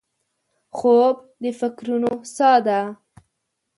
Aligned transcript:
خوب 0.77 1.15
د 1.41 1.43
فکرونو 1.59 2.11
سا 2.35 2.51
ده 2.65 2.79